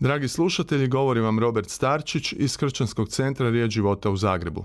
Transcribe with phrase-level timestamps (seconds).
[0.00, 4.64] Dragi slušatelji, govori vam Robert Starčić iz Kršćanskog centra Riječ života u Zagrebu.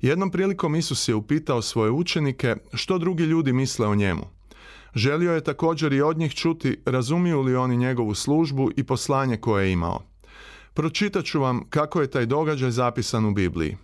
[0.00, 4.22] Jednom prilikom Isus je upitao svoje učenike što drugi ljudi misle o njemu.
[4.94, 9.66] Želio je također i od njih čuti razumiju li oni njegovu službu i poslanje koje
[9.66, 10.02] je imao.
[10.74, 13.76] Pročitat ću vam kako je taj događaj zapisan u Bibliji.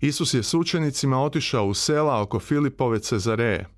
[0.00, 3.68] Isus je s učenicima otišao u sela oko Filipove Cezareje.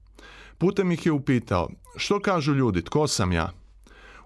[0.59, 3.53] Putem ih je upitao, što kažu ljudi, tko sam ja?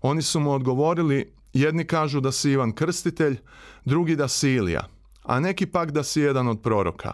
[0.03, 3.37] Oni su mu odgovorili, jedni kažu da si Ivan Krstitelj,
[3.85, 4.89] drugi da si Ilija,
[5.23, 7.13] a neki pak da si jedan od proroka.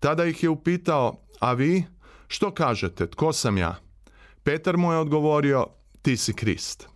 [0.00, 1.84] Tada ih je upitao, a vi,
[2.28, 3.76] što kažete, tko sam ja?
[4.42, 5.66] Petar mu je odgovorio,
[6.02, 6.88] ti si Krist.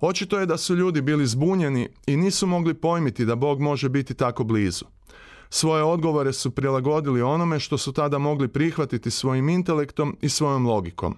[0.00, 4.14] Očito je da su ljudi bili zbunjeni i nisu mogli pojmiti da Bog može biti
[4.14, 4.84] tako blizu.
[5.50, 11.16] Svoje odgovore su prilagodili onome što su tada mogli prihvatiti svojim intelektom i svojom logikom.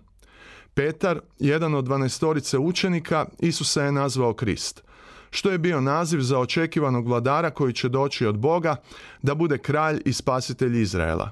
[0.75, 4.83] Petar, jedan od dvanaestorice učenika, Isusa je nazvao Krist,
[5.31, 8.77] što je bio naziv za očekivanog vladara koji će doći od Boga
[9.23, 11.31] da bude kralj i spasitelj Izraela.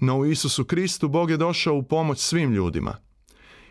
[0.00, 2.96] No u Isusu Kristu Bog je došao u pomoć svim ljudima.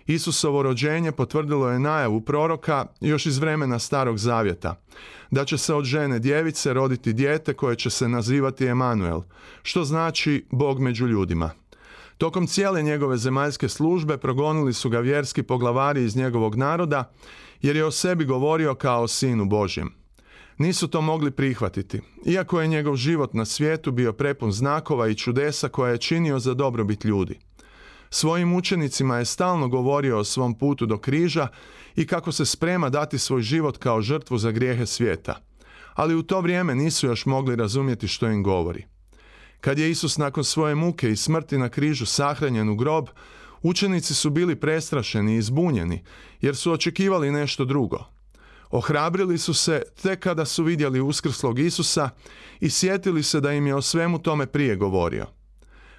[0.06, 4.76] Isusovo rođenje potvrdilo je najavu proroka još iz vremena Starog Zavjeta,
[5.32, 9.22] da će se od žene djevice roditi dijete koje će se nazivati Emanuel,
[9.64, 11.50] što znači Bog među ljudima.
[12.24, 17.12] Tokom cijele njegove zemaljske službe progonili su ga vjerski poglavari iz njegovog naroda,
[17.62, 19.94] jer je o sebi govorio kao o sinu Božjem.
[20.58, 25.70] Nisu to mogli prihvatiti, iako je njegov život na svijetu bio prepun znakova i čudesa
[25.70, 27.40] koja je činio za dobrobit ljudi.
[28.10, 31.48] Svojim učenicima je stalno govorio o svom putu do križa
[31.96, 35.40] i kako se sprema dati svoj život kao žrtvu za grijehe svijeta.
[35.94, 38.93] Ali u to vrijeme nisu još mogli razumjeti što im govori.
[39.64, 43.08] Kad je Isus nakon svoje muke i smrti na križu sahranjen u grob,
[43.62, 46.04] učenici su bili prestrašeni i zbunjeni,
[46.42, 48.06] jer su očekivali nešto drugo.
[48.70, 52.10] Ohrabrili su se tek kada su vidjeli uskrslog Isusa
[52.60, 55.26] i sjetili se da im je o svemu tome prije govorio.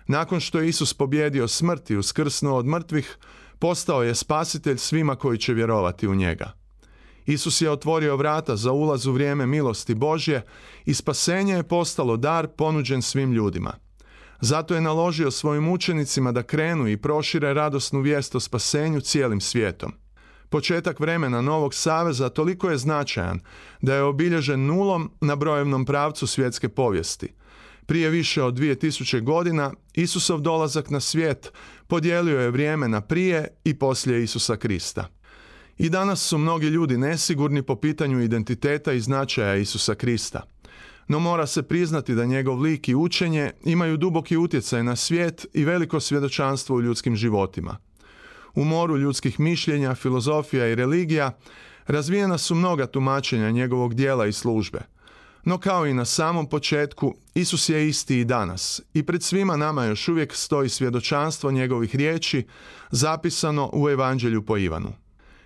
[0.06, 3.16] Nakon što je Isus pobjedio smrt i uskrsnuo od mrtvih,
[3.58, 6.63] postao je spasitelj svima koji će vjerovati u njega.
[7.26, 10.42] Isus je otvorio vrata za ulaz u vrijeme milosti Božje
[10.84, 13.72] i spasenje je postalo dar ponuđen svim ljudima.
[14.40, 19.92] Zato je naložio svojim učenicima da krenu i prošire radosnu vijest o spasenju cijelim svijetom.
[20.48, 23.40] Početak vremena Novog Saveza toliko je značajan
[23.80, 27.34] da je obilježen nulom na brojevnom pravcu svjetske povijesti.
[27.86, 31.52] Prije više od 2000 godina Isusov dolazak na svijet
[31.86, 35.08] podijelio je vrijeme na prije i poslije Isusa Krista.
[35.78, 40.42] I danas su mnogi ljudi nesigurni po pitanju identiteta i značaja Isusa Krista.
[41.08, 45.64] No mora se priznati da njegov lik i učenje imaju duboki utjecaj na svijet i
[45.64, 47.76] veliko svjedočanstvo u ljudskim životima.
[48.54, 51.32] U moru ljudskih mišljenja, filozofija i religija
[51.86, 54.80] razvijena su mnoga tumačenja njegovog dijela i službe.
[55.44, 59.84] No kao i na samom početku, Isus je isti i danas i pred svima nama
[59.84, 62.46] još uvijek stoji svjedočanstvo njegovih riječi
[62.90, 65.03] zapisano u Evanđelju po Ivanu.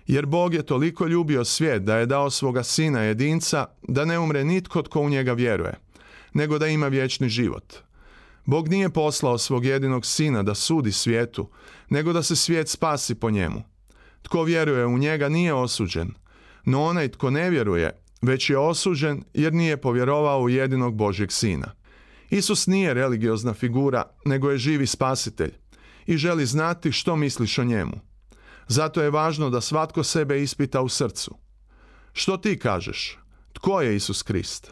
[0.09, 4.43] Jer Bog je toliko ljubio svijet da je dao svoga sina jedinca da ne umre
[4.43, 5.73] nitko tko u njega vjeruje,
[6.33, 7.73] nego da ima vječni život.
[8.45, 11.49] Bog nije poslao svog jedinog sina da sudi svijetu,
[11.89, 13.63] nego da se svijet spasi po njemu.
[14.21, 16.11] Tko vjeruje u njega nije osuđen,
[16.65, 21.71] no onaj tko ne vjeruje, već je osuđen jer nije povjerovao u jedinog Božjeg sina.
[22.29, 25.51] Isus nije religiozna figura, nego je živi spasitelj
[26.05, 28.08] i želi znati što misliš o njemu.
[28.69, 31.37] Zato je važno da svatko sebe ispita u srcu.
[32.13, 33.17] Što ti kažeš?
[33.53, 34.71] Tko je Isus Krist?